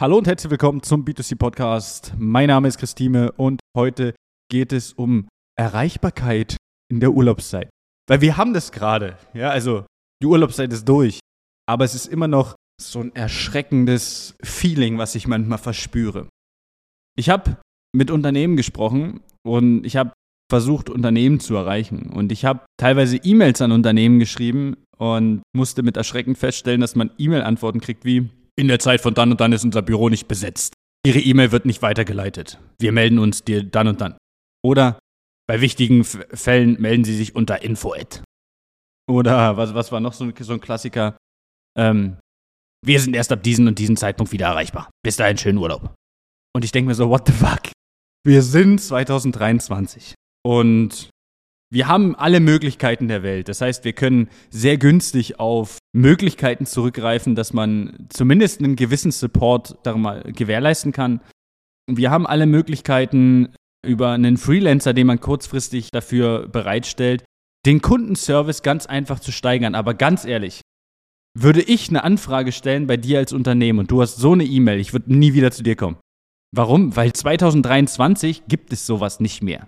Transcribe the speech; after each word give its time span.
Hallo 0.00 0.18
und 0.18 0.26
herzlich 0.26 0.50
willkommen 0.50 0.82
zum 0.82 1.04
B2C 1.04 1.38
Podcast. 1.38 2.14
Mein 2.18 2.48
Name 2.48 2.66
ist 2.66 2.78
Christine 2.78 3.30
und 3.30 3.60
heute 3.76 4.12
geht 4.50 4.72
es 4.72 4.92
um 4.92 5.28
Erreichbarkeit 5.56 6.56
in 6.90 6.98
der 6.98 7.12
Urlaubszeit. 7.12 7.70
Weil 8.08 8.20
wir 8.20 8.36
haben 8.36 8.54
das 8.54 8.72
gerade. 8.72 9.16
Ja, 9.34 9.50
also 9.50 9.86
die 10.20 10.26
Urlaubszeit 10.26 10.72
ist 10.72 10.88
durch. 10.88 11.20
Aber 11.68 11.84
es 11.84 11.94
ist 11.94 12.08
immer 12.08 12.26
noch 12.26 12.56
so 12.82 12.98
ein 12.98 13.14
erschreckendes 13.14 14.34
Feeling, 14.42 14.98
was 14.98 15.14
ich 15.14 15.28
manchmal 15.28 15.58
verspüre. 15.58 16.28
Ich 17.16 17.28
habe 17.28 17.58
mit 17.94 18.10
Unternehmen 18.10 18.56
gesprochen 18.56 19.20
und 19.46 19.86
ich 19.86 19.94
habe 19.94 20.10
versucht, 20.50 20.90
Unternehmen 20.90 21.38
zu 21.38 21.54
erreichen. 21.54 22.10
Und 22.10 22.32
ich 22.32 22.44
habe 22.44 22.66
teilweise 22.78 23.18
E-Mails 23.18 23.62
an 23.62 23.70
Unternehmen 23.70 24.18
geschrieben 24.18 24.74
und 24.98 25.42
musste 25.54 25.84
mit 25.84 25.96
Erschrecken 25.96 26.34
feststellen, 26.34 26.80
dass 26.80 26.96
man 26.96 27.12
E-Mail-Antworten 27.16 27.80
kriegt 27.80 28.04
wie, 28.04 28.28
in 28.56 28.68
der 28.68 28.78
Zeit 28.78 29.00
von 29.00 29.14
dann 29.14 29.30
und 29.30 29.40
dann 29.40 29.52
ist 29.52 29.64
unser 29.64 29.82
Büro 29.82 30.08
nicht 30.08 30.28
besetzt. 30.28 30.74
Ihre 31.06 31.18
E-Mail 31.18 31.52
wird 31.52 31.66
nicht 31.66 31.82
weitergeleitet. 31.82 32.58
Wir 32.80 32.92
melden 32.92 33.18
uns 33.18 33.44
dir 33.44 33.62
dann 33.62 33.88
und 33.88 34.00
dann. 34.00 34.16
Oder 34.64 34.98
bei 35.46 35.60
wichtigen 35.60 36.04
Fällen 36.04 36.80
melden 36.80 37.04
Sie 37.04 37.14
sich 37.16 37.34
unter 37.34 37.62
info-ad. 37.62 38.22
Oder 39.10 39.56
was, 39.56 39.74
was 39.74 39.92
war 39.92 40.00
noch 40.00 40.14
so 40.14 40.24
ein, 40.24 40.34
so 40.38 40.54
ein 40.54 40.60
Klassiker? 40.60 41.16
Ähm, 41.76 42.16
wir 42.84 43.00
sind 43.00 43.14
erst 43.14 43.32
ab 43.32 43.42
diesem 43.42 43.66
und 43.66 43.78
diesem 43.78 43.96
Zeitpunkt 43.96 44.32
wieder 44.32 44.46
erreichbar. 44.46 44.90
Bis 45.02 45.16
dahin 45.16 45.36
schönen 45.36 45.58
Urlaub. 45.58 45.94
Und 46.54 46.64
ich 46.64 46.72
denke 46.72 46.88
mir 46.88 46.94
so, 46.94 47.10
what 47.10 47.26
the 47.26 47.32
fuck? 47.32 47.70
Wir 48.26 48.42
sind 48.42 48.80
2023. 48.80 50.14
Und 50.46 51.10
wir 51.70 51.88
haben 51.88 52.14
alle 52.14 52.40
Möglichkeiten 52.40 53.08
der 53.08 53.22
Welt. 53.22 53.48
Das 53.48 53.60
heißt, 53.60 53.84
wir 53.84 53.92
können 53.92 54.28
sehr 54.50 54.76
günstig 54.76 55.40
auf 55.40 55.78
Möglichkeiten 55.92 56.66
zurückgreifen, 56.66 57.34
dass 57.34 57.52
man 57.52 58.06
zumindest 58.10 58.60
einen 58.60 58.76
gewissen 58.76 59.10
Support 59.10 59.84
mal 59.96 60.22
gewährleisten 60.32 60.92
kann. 60.92 61.20
Wir 61.90 62.10
haben 62.10 62.26
alle 62.26 62.46
Möglichkeiten 62.46 63.54
über 63.84 64.10
einen 64.10 64.36
Freelancer, 64.36 64.94
den 64.94 65.06
man 65.06 65.20
kurzfristig 65.20 65.90
dafür 65.90 66.48
bereitstellt, 66.48 67.24
den 67.66 67.82
Kundenservice 67.82 68.62
ganz 68.62 68.86
einfach 68.86 69.20
zu 69.20 69.32
steigern. 69.32 69.74
Aber 69.74 69.94
ganz 69.94 70.24
ehrlich, 70.24 70.60
würde 71.36 71.62
ich 71.62 71.88
eine 71.88 72.04
Anfrage 72.04 72.52
stellen 72.52 72.86
bei 72.86 72.96
dir 72.96 73.18
als 73.18 73.32
Unternehmen 73.32 73.80
und 73.80 73.90
du 73.90 74.00
hast 74.00 74.16
so 74.16 74.32
eine 74.32 74.44
E-Mail, 74.44 74.78
ich 74.78 74.92
würde 74.92 75.12
nie 75.12 75.34
wieder 75.34 75.50
zu 75.50 75.62
dir 75.62 75.76
kommen. 75.76 75.96
Warum? 76.54 76.94
Weil 76.94 77.12
2023 77.12 78.44
gibt 78.46 78.72
es 78.72 78.86
sowas 78.86 79.18
nicht 79.18 79.42
mehr. 79.42 79.66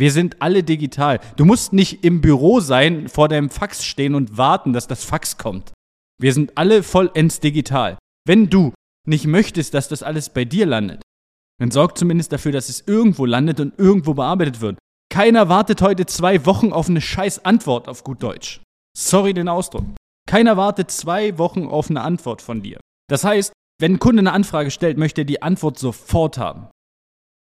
Wir 0.00 0.12
sind 0.12 0.40
alle 0.40 0.62
digital. 0.62 1.20
Du 1.36 1.44
musst 1.44 1.74
nicht 1.74 2.06
im 2.06 2.22
Büro 2.22 2.60
sein, 2.60 3.06
vor 3.10 3.28
deinem 3.28 3.50
Fax 3.50 3.84
stehen 3.84 4.14
und 4.14 4.38
warten, 4.38 4.72
dass 4.72 4.86
das 4.86 5.04
Fax 5.04 5.36
kommt. 5.36 5.74
Wir 6.18 6.32
sind 6.32 6.56
alle 6.56 6.82
vollends 6.82 7.40
digital. 7.40 7.98
Wenn 8.26 8.48
du 8.48 8.72
nicht 9.06 9.26
möchtest, 9.26 9.74
dass 9.74 9.88
das 9.88 10.02
alles 10.02 10.30
bei 10.30 10.46
dir 10.46 10.64
landet, 10.64 11.02
dann 11.60 11.70
sorg 11.70 11.98
zumindest 11.98 12.32
dafür, 12.32 12.50
dass 12.50 12.70
es 12.70 12.82
irgendwo 12.86 13.26
landet 13.26 13.60
und 13.60 13.78
irgendwo 13.78 14.14
bearbeitet 14.14 14.62
wird. 14.62 14.78
Keiner 15.12 15.50
wartet 15.50 15.82
heute 15.82 16.06
zwei 16.06 16.46
Wochen 16.46 16.72
auf 16.72 16.88
eine 16.88 17.02
scheiß 17.02 17.44
Antwort 17.44 17.86
auf 17.86 18.02
gut 18.02 18.22
Deutsch. 18.22 18.62
Sorry 18.96 19.34
den 19.34 19.48
Ausdruck. 19.50 19.84
Keiner 20.26 20.56
wartet 20.56 20.90
zwei 20.90 21.36
Wochen 21.36 21.66
auf 21.66 21.90
eine 21.90 22.00
Antwort 22.00 22.40
von 22.40 22.62
dir. 22.62 22.80
Das 23.10 23.22
heißt, 23.24 23.52
wenn 23.78 23.96
ein 23.96 23.98
Kunde 23.98 24.20
eine 24.20 24.32
Anfrage 24.32 24.70
stellt, 24.70 24.96
möchte 24.96 25.20
er 25.20 25.26
die 25.26 25.42
Antwort 25.42 25.78
sofort 25.78 26.38
haben. 26.38 26.68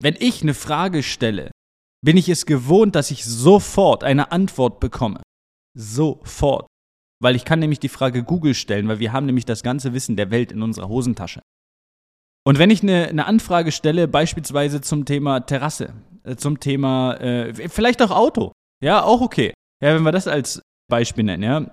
Wenn 0.03 0.17
ich 0.19 0.41
eine 0.41 0.55
Frage 0.55 1.03
stelle, 1.03 1.51
bin 2.07 2.17
ich 2.17 2.29
es 2.29 2.47
gewohnt, 2.47 2.95
dass 2.95 3.11
ich 3.11 3.25
sofort 3.25 4.05
eine 4.05 4.31
Antwort 4.31 4.79
bekomme. 4.79 5.21
Sofort. 5.77 6.69
Weil 7.21 7.35
ich 7.35 7.45
kann 7.45 7.59
nämlich 7.59 7.81
die 7.81 7.89
Frage 7.89 8.23
Google 8.23 8.55
stellen, 8.55 8.87
weil 8.87 9.01
wir 9.01 9.13
haben 9.13 9.27
nämlich 9.27 9.45
das 9.45 9.65
ganze 9.65 9.93
Wissen 9.93 10.15
der 10.15 10.31
Welt 10.31 10.53
in 10.53 10.63
unserer 10.63 10.89
Hosentasche. 10.89 11.41
Und 12.47 12.61
wenn 12.61 12.71
ich 12.71 12.83
eine, 12.83 13.09
eine 13.09 13.27
Anfrage 13.27 13.73
stelle, 13.73 14.07
beispielsweise 14.07 14.81
zum 14.81 15.05
Thema 15.05 15.41
Terrasse, 15.41 15.95
äh, 16.23 16.37
zum 16.37 16.61
Thema 16.61 17.15
äh, 17.15 17.69
vielleicht 17.69 18.01
auch 18.01 18.13
Auto, 18.13 18.53
ja, 18.81 19.03
auch 19.03 19.21
okay. 19.21 19.53
Ja, 19.83 19.97
wenn 19.97 20.05
wir 20.05 20.13
das 20.13 20.29
als 20.29 20.63
Beispiel 20.89 21.25
nennen, 21.25 21.43
ja. 21.43 21.69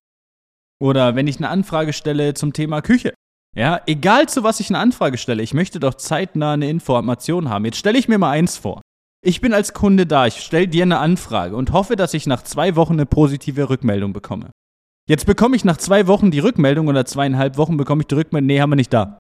Oder 0.81 1.16
wenn 1.16 1.28
ich 1.28 1.38
eine 1.38 1.50
Anfrage 1.50 1.94
stelle 1.94 2.34
zum 2.34 2.53
Thema 2.53 2.81
Küche. 2.81 3.13
Ja, 3.56 3.81
egal 3.85 4.28
zu 4.28 4.44
was 4.44 4.59
ich 4.59 4.72
eine 4.72 4.79
Anfrage 4.79 5.19
stelle, 5.19 5.44
ich 5.44 5.53
möchte 5.53 5.79
doch 5.79 5.94
zeitnah 5.94 6.53
eine 6.53 6.72
Information 6.72 7.50
haben. 7.50 7.66
Jetzt 7.66 7.78
stelle 7.78 8.00
ich 8.00 8.08
mir 8.08 8.18
mal 8.18 8.31
eins 8.31 8.58
vor. 8.58 8.81
Ich 9.25 9.39
bin 9.39 9.53
als 9.53 9.72
Kunde 9.72 10.06
da, 10.06 10.28
ich 10.28 10.41
stelle 10.41 10.67
dir 10.67 10.84
eine 10.84 11.00
Anfrage 11.00 11.56
und 11.56 11.72
hoffe, 11.72 11.95
dass 11.95 12.13
ich 12.13 12.28
nach 12.28 12.44
zwei 12.44 12.75
Wochen 12.75 12.94
eine 12.94 13.06
positive 13.06 13.69
Rückmeldung 13.69 14.11
bekomme. 14.11 14.51
Jetzt 15.07 15.25
bekomme 15.25 15.56
ich 15.56 15.63
nach 15.63 15.78
zwei 15.78 16.07
Wochen 16.07 16.29
die 16.29 16.39
Rückmeldung 16.39 16.89
oder 16.89 17.06
zweieinhalb 17.06 17.56
Wochen 17.56 17.78
bekomme 17.78 18.01
ich 18.01 18.07
die 18.07 18.16
Rückmeldung, 18.16 18.47
nee, 18.47 18.59
haben 18.59 18.72
wir 18.72 18.75
nicht 18.75 18.91
da. 18.91 19.17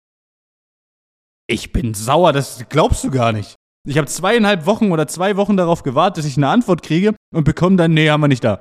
Ich 1.47 1.71
bin 1.71 1.93
sauer, 1.93 2.33
das 2.33 2.65
glaubst 2.67 3.05
du 3.05 3.11
gar 3.11 3.31
nicht. 3.31 3.55
Ich 3.87 3.97
habe 3.97 4.07
zweieinhalb 4.07 4.65
Wochen 4.65 4.91
oder 4.91 5.07
zwei 5.07 5.37
Wochen 5.37 5.55
darauf 5.55 5.83
gewartet, 5.83 6.17
dass 6.17 6.29
ich 6.29 6.35
eine 6.35 6.49
Antwort 6.49 6.83
kriege 6.83 7.15
und 7.33 7.45
bekomme 7.45 7.77
dann, 7.77 7.93
nee, 7.93 8.09
haben 8.09 8.21
wir 8.21 8.27
nicht 8.27 8.43
da. 8.43 8.59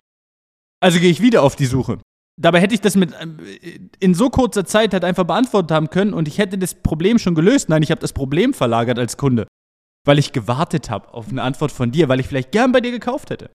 Also 0.80 1.00
gehe 1.00 1.10
ich 1.10 1.22
wieder 1.22 1.42
auf 1.42 1.56
die 1.56 1.66
Suche. 1.66 1.98
Dabei 2.40 2.60
hätte 2.60 2.74
ich 2.74 2.80
das 2.80 2.94
mit 2.94 3.14
äh, 3.14 3.80
in 3.98 4.14
so 4.14 4.30
kurzer 4.30 4.64
Zeit 4.64 4.92
halt 4.92 5.04
einfach 5.04 5.24
beantwortet 5.24 5.72
haben 5.72 5.90
können 5.90 6.14
und 6.14 6.28
ich 6.28 6.38
hätte 6.38 6.56
das 6.56 6.74
Problem 6.74 7.18
schon 7.18 7.34
gelöst. 7.34 7.68
Nein, 7.68 7.82
ich 7.82 7.90
habe 7.90 8.00
das 8.00 8.12
Problem 8.12 8.54
verlagert 8.54 9.00
als 9.00 9.16
Kunde 9.16 9.48
weil 10.04 10.18
ich 10.18 10.32
gewartet 10.32 10.90
habe 10.90 11.12
auf 11.12 11.28
eine 11.28 11.42
Antwort 11.42 11.72
von 11.72 11.90
dir, 11.90 12.08
weil 12.08 12.20
ich 12.20 12.26
vielleicht 12.26 12.52
gern 12.52 12.72
bei 12.72 12.80
dir 12.80 12.90
gekauft 12.90 13.30
hätte. 13.30 13.50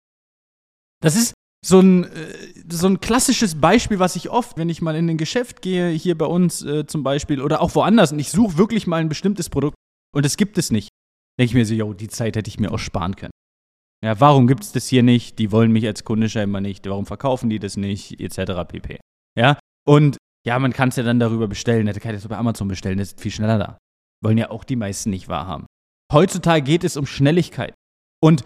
Das 1.02 1.16
ist 1.16 1.34
so 1.66 1.80
ein, 1.80 2.06
äh, 2.06 2.34
so 2.70 2.88
ein 2.88 3.00
klassisches 3.00 3.60
Beispiel, 3.60 4.00
was 4.00 4.16
ich 4.16 4.30
oft, 4.30 4.58
wenn 4.58 4.70
ich 4.70 4.82
mal 4.82 4.96
in 4.96 5.10
ein 5.10 5.18
Geschäft 5.18 5.62
gehe, 5.62 5.90
hier 5.90 6.18
bei 6.18 6.26
uns 6.26 6.64
äh, 6.64 6.86
zum 6.86 7.04
Beispiel 7.04 7.42
oder 7.42 7.62
auch 7.62 7.76
woanders 7.76 8.12
und 8.12 8.20
ich 8.20 8.32
suche 8.32 8.58
wirklich 8.58 8.88
mal 8.88 9.02
ein 9.02 9.10
bestimmtes 9.10 9.50
Produkt 9.50 9.76
und 10.14 10.26
es 10.26 10.38
gibt 10.38 10.58
es 10.58 10.72
nicht, 10.72 10.90
denke 11.40 11.50
ich 11.50 11.54
mir 11.56 11.66
so, 11.66 11.74
yo, 11.74 11.94
die 11.94 12.08
Zeit 12.08 12.36
hätte 12.36 12.50
ich 12.50 12.60
mir 12.60 12.72
auch 12.72 12.80
sparen 12.80 13.16
können. 13.16 13.32
Ja, 14.04 14.20
warum 14.20 14.48
gibt 14.48 14.64
es 14.64 14.72
das 14.72 14.88
hier 14.88 15.02
nicht? 15.02 15.40
Die 15.40 15.52
wollen 15.52 15.72
mich 15.72 15.86
als 15.88 16.04
Kunde 16.04 16.30
scheinbar 16.30 16.62
nicht. 16.62 16.88
Warum 16.88 17.08
verkaufen 17.08 17.50
die 17.50 17.58
das 17.58 17.78
nicht? 17.78 18.20
Etc. 18.22 18.54
pp. 18.68 19.00
Ja, 19.36 19.58
und 19.88 20.18
ja, 20.46 20.60
man 20.60 20.72
kann 20.72 20.90
es 20.90 20.98
ja 20.98 21.04
dann 21.04 21.20
darüber 21.20 21.48
bestellen. 21.48 21.88
Hätte 21.88 22.00
kann 22.00 22.14
ich 22.14 22.22
das 22.22 22.30
bei 22.30 22.38
Amazon 22.38 22.68
bestellen, 22.68 23.00
das 23.00 23.10
ist 23.10 23.22
viel 23.22 23.32
schneller 23.32 23.58
da. 23.58 23.78
Wollen 24.24 24.38
ja 24.38 24.52
auch 24.52 24.64
die 24.64 24.76
meisten 24.76 25.10
nicht 25.10 25.28
wahrhaben. 25.28 25.66
Heutzutage 26.12 26.62
geht 26.62 26.84
es 26.84 26.98
um 26.98 27.06
Schnelligkeit. 27.06 27.74
Und 28.22 28.46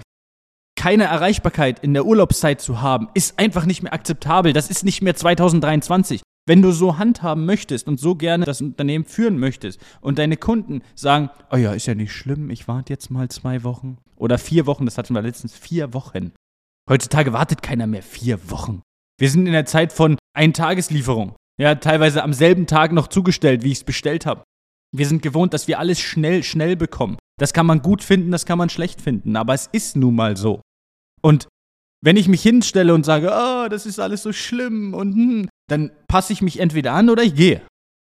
keine 0.76 1.04
Erreichbarkeit 1.04 1.80
in 1.80 1.94
der 1.94 2.06
Urlaubszeit 2.06 2.60
zu 2.60 2.82
haben, 2.82 3.10
ist 3.14 3.38
einfach 3.38 3.66
nicht 3.66 3.84
mehr 3.84 3.94
akzeptabel. 3.94 4.54
Das 4.54 4.70
ist 4.70 4.84
nicht 4.84 5.02
mehr 5.02 5.16
2023. 5.16 6.22
Wenn 6.48 6.64
du 6.64 6.72
so 6.72 6.98
handhaben 6.98 7.46
möchtest 7.46 7.88
und 7.88 8.00
so 8.00 8.16
gerne 8.16 8.46
das 8.46 8.62
Unternehmen 8.62 9.06
führen 9.06 9.38
möchtest 9.38 9.80
und 10.02 10.18
deine 10.18 10.38
Kunden 10.38 10.82
sagen, 10.96 11.30
oh 11.52 11.56
ja, 11.56 11.74
ist 11.74 11.86
ja 11.86 11.94
nicht 11.94 12.14
schlimm, 12.14 12.50
ich 12.50 12.68
warte 12.68 12.92
jetzt 12.92 13.12
mal 13.12 13.30
zwei 13.30 13.64
Wochen 13.64 14.00
oder 14.16 14.40
vier 14.40 14.66
Wochen, 14.66 14.86
das 14.86 14.98
hatten 14.98 15.14
wir 15.14 15.22
letztens, 15.22 15.56
vier 15.56 15.94
Wochen. 15.94 16.32
Heutzutage 16.90 17.32
wartet 17.32 17.62
keiner 17.62 17.86
mehr 17.86 18.02
vier 18.02 18.50
Wochen. 18.50 18.82
Wir 19.20 19.30
sind 19.30 19.46
in 19.46 19.54
der 19.54 19.68
Zeit 19.68 19.94
von 19.94 20.18
Eintageslieferung. 20.34 21.36
Ja, 21.60 21.76
teilweise 21.76 22.24
am 22.24 22.34
selben 22.34 22.66
Tag 22.66 22.92
noch 22.92 23.08
zugestellt, 23.08 23.64
wie 23.64 23.72
ich 23.72 23.80
es 23.80 23.84
bestellt 23.84 24.26
habe. 24.26 24.44
Wir 24.92 25.06
sind 25.06 25.22
gewohnt, 25.22 25.54
dass 25.54 25.68
wir 25.68 25.78
alles 25.78 26.00
schnell, 26.00 26.42
schnell 26.44 26.76
bekommen. 26.76 27.18
Das 27.42 27.54
kann 27.54 27.66
man 27.66 27.82
gut 27.82 28.04
finden, 28.04 28.30
das 28.30 28.46
kann 28.46 28.60
man 28.60 28.70
schlecht 28.70 29.02
finden, 29.02 29.36
aber 29.36 29.56
es 29.56 29.68
ist 29.72 29.96
nun 29.96 30.14
mal 30.14 30.38
so. 30.38 30.62
Und 31.24 31.48
wenn 32.04 32.16
ich 32.16 32.28
mich 32.28 32.44
hinstelle 32.44 32.94
und 32.94 33.04
sage, 33.04 33.32
oh, 33.34 33.68
das 33.68 33.88
ist 33.88 34.00
alles 34.00 34.22
so 34.22 34.32
schlimm 34.32 34.94
und 34.94 35.16
hm, 35.16 35.50
dann 35.68 35.90
passe 36.08 36.34
ich 36.34 36.44
mich 36.44 36.60
entweder 36.60 36.94
an 36.94 37.10
oder 37.10 37.24
ich 37.24 37.34
gehe. 37.34 37.64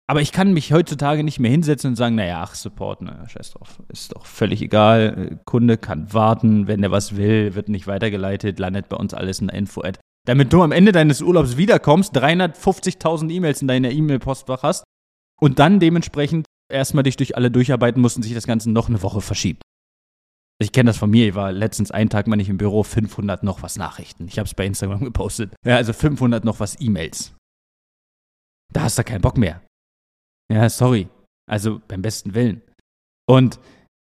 Aber 0.06 0.22
ich 0.22 0.32
kann 0.32 0.54
mich 0.54 0.72
heutzutage 0.72 1.24
nicht 1.24 1.40
mehr 1.40 1.50
hinsetzen 1.50 1.90
und 1.90 1.96
sagen, 1.96 2.14
naja, 2.14 2.40
ach, 2.42 2.54
Support, 2.54 3.02
naja, 3.02 3.28
scheiß 3.28 3.50
drauf, 3.50 3.82
ist 3.88 4.16
doch 4.16 4.24
völlig 4.24 4.62
egal. 4.62 5.38
Kunde 5.44 5.76
kann 5.76 6.10
warten, 6.14 6.66
wenn 6.66 6.82
er 6.82 6.90
was 6.90 7.18
will, 7.18 7.54
wird 7.54 7.68
nicht 7.68 7.86
weitergeleitet, 7.86 8.58
landet 8.58 8.88
bei 8.88 8.96
uns 8.96 9.12
alles 9.12 9.40
in 9.40 9.48
der 9.48 9.58
Info-Ad. 9.58 10.00
Damit 10.26 10.54
du 10.54 10.62
am 10.62 10.72
Ende 10.72 10.92
deines 10.92 11.20
Urlaubs 11.20 11.58
wiederkommst, 11.58 12.16
350.000 12.16 13.30
E-Mails 13.30 13.60
in 13.60 13.68
deiner 13.68 13.90
E-Mail-Postfach 13.90 14.62
hast 14.62 14.84
und 15.38 15.58
dann 15.58 15.80
dementsprechend 15.80 16.46
erstmal 16.70 17.04
dich 17.04 17.16
durch 17.16 17.36
alle 17.36 17.50
durcharbeiten 17.50 18.00
musst 18.00 18.16
und 18.16 18.22
sich 18.22 18.34
das 18.34 18.46
Ganze 18.46 18.70
noch 18.70 18.88
eine 18.88 19.02
Woche 19.02 19.20
verschiebt. 19.20 19.62
Ich 20.60 20.72
kenne 20.72 20.90
das 20.90 20.98
von 20.98 21.10
mir, 21.10 21.28
ich 21.28 21.34
war 21.34 21.52
letztens 21.52 21.92
einen 21.92 22.10
Tag 22.10 22.26
mal 22.26 22.36
nicht 22.36 22.48
im 22.48 22.58
Büro, 22.58 22.82
500 22.82 23.44
noch 23.44 23.62
was 23.62 23.76
Nachrichten. 23.76 24.26
Ich 24.26 24.38
habe 24.38 24.46
es 24.46 24.54
bei 24.54 24.66
Instagram 24.66 25.00
gepostet. 25.04 25.54
Ja, 25.64 25.76
also 25.76 25.92
500 25.92 26.44
noch 26.44 26.58
was 26.58 26.80
E-Mails. 26.80 27.34
Da 28.72 28.82
hast 28.82 28.98
du 28.98 29.04
keinen 29.04 29.22
Bock 29.22 29.38
mehr. 29.38 29.62
Ja, 30.52 30.68
sorry. 30.68 31.08
Also 31.48 31.80
beim 31.86 32.02
besten 32.02 32.34
Willen. 32.34 32.62
Und 33.28 33.60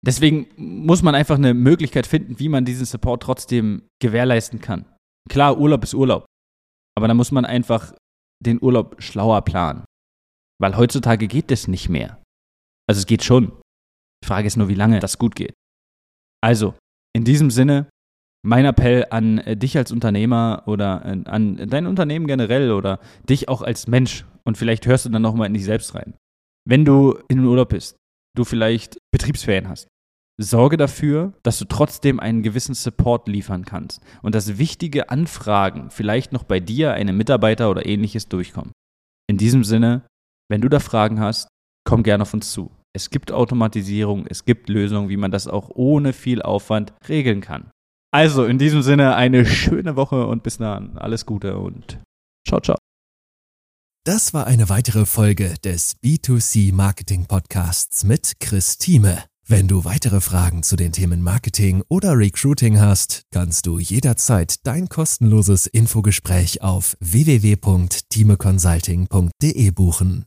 deswegen 0.05 0.47
muss 0.57 1.03
man 1.03 1.15
einfach 1.15 1.37
eine 1.37 1.53
Möglichkeit 1.53 2.07
finden, 2.07 2.39
wie 2.39 2.49
man 2.49 2.65
diesen 2.65 2.87
Support 2.87 3.23
trotzdem 3.23 3.83
gewährleisten 4.01 4.61
kann. 4.61 4.87
Klar, 5.29 5.59
Urlaub 5.59 5.83
ist 5.83 5.95
Urlaub. 5.95 6.27
Aber 6.97 7.09
da 7.09 7.15
muss 7.15 7.33
man 7.33 7.45
einfach 7.45 7.93
den 8.43 8.63
Urlaub 8.63 9.03
schlauer 9.03 9.43
planen. 9.43 9.85
Weil 10.61 10.77
heutzutage 10.77 11.27
geht 11.27 11.51
das 11.51 11.69
nicht 11.69 11.89
mehr. 11.89 12.23
Also 12.89 13.01
es 13.01 13.07
geht 13.07 13.25
schon. 13.25 13.53
Die 14.23 14.27
Frage 14.27 14.47
ist 14.47 14.57
nur, 14.57 14.69
wie 14.69 14.75
lange 14.75 15.01
das 15.01 15.19
gut 15.19 15.35
geht. 15.35 15.55
Also, 16.43 16.75
in 17.15 17.25
diesem 17.25 17.51
Sinne, 17.51 17.89
mein 18.45 18.65
Appell 18.65 19.07
an 19.11 19.39
äh, 19.39 19.57
dich 19.57 19.77
als 19.77 19.91
Unternehmer 19.91 20.63
oder 20.67 21.05
äh, 21.05 21.29
an 21.29 21.69
dein 21.69 21.87
Unternehmen 21.87 22.27
generell 22.27 22.71
oder 22.71 23.01
dich 23.29 23.49
auch 23.49 23.63
als 23.63 23.89
Mensch 23.89 24.25
und 24.45 24.57
vielleicht 24.57 24.87
hörst 24.87 25.05
du 25.05 25.09
dann 25.09 25.23
nochmal 25.23 25.49
in 25.49 25.55
dich 25.55 25.65
selbst 25.65 25.95
rein. 25.95 26.15
Wenn 26.65 26.85
du 26.85 27.19
in 27.29 27.39
den 27.39 27.47
Urlaub 27.47 27.71
bist, 27.71 27.97
du 28.37 28.45
vielleicht 28.45 28.99
Betriebsferien 29.11 29.69
hast. 29.69 29.89
Sorge 30.39 30.77
dafür, 30.77 31.33
dass 31.43 31.59
du 31.59 31.65
trotzdem 31.65 32.21
einen 32.21 32.43
gewissen 32.43 32.75
Support 32.75 33.27
liefern 33.27 33.65
kannst 33.65 34.03
und 34.23 34.35
dass 34.35 34.59
wichtige 34.59 35.09
Anfragen 35.09 35.91
vielleicht 35.91 36.33
noch 36.33 36.45
bei 36.45 36.61
dir, 36.61 36.93
einem 36.93 37.17
Mitarbeiter 37.17 37.71
oder 37.71 37.87
ähnliches 37.87 38.29
durchkommen. 38.29 38.73
In 39.29 39.39
diesem 39.39 39.65
Sinne, 39.65 40.03
wenn 40.51 40.61
du 40.61 40.69
da 40.69 40.79
Fragen 40.79 41.21
hast, 41.21 41.49
komm 41.87 42.03
gerne 42.03 42.21
auf 42.23 42.35
uns 42.35 42.53
zu. 42.53 42.71
Es 42.93 43.09
gibt 43.09 43.33
Automatisierung, 43.33 44.27
es 44.27 44.45
gibt 44.45 44.69
Lösungen, 44.69 45.09
wie 45.09 45.17
man 45.17 45.31
das 45.31 45.47
auch 45.47 45.71
ohne 45.75 46.13
viel 46.13 46.43
Aufwand 46.43 46.93
regeln 47.09 47.41
kann. 47.41 47.71
Also 48.13 48.45
in 48.45 48.59
diesem 48.59 48.83
Sinne 48.83 49.17
eine 49.17 49.47
schöne 49.47 49.97
Woche 49.97 50.27
und 50.27 50.43
bis 50.43 50.59
dann. 50.59 50.99
Alles 50.99 51.25
Gute 51.25 51.57
und 51.59 51.99
ciao, 52.47 52.61
ciao. 52.61 52.77
Das 54.05 54.35
war 54.35 54.47
eine 54.47 54.69
weitere 54.69 55.05
Folge 55.05 55.57
des 55.65 56.01
B2C 56.01 56.73
Marketing 56.73 57.27
Podcasts 57.27 58.05
mit 58.05 58.39
Chris 58.39 58.79
Thieme. 58.79 59.25
Wenn 59.49 59.67
du 59.69 59.85
weitere 59.85 60.21
Fragen 60.21 60.63
zu 60.63 60.77
den 60.77 60.93
Themen 60.93 61.23
Marketing 61.23 61.83
oder 61.89 62.17
Recruiting 62.17 62.79
hast, 62.81 63.23
kannst 63.31 63.67
du 63.67 63.79
jederzeit 63.79 64.67
dein 64.67 64.89
kostenloses 64.89 65.67
Infogespräch 65.67 66.63
auf 66.63 66.97
www.timeconsulting.de 67.01 69.71
buchen. 69.71 70.27